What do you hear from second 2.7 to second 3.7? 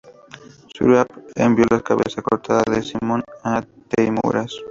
Simón a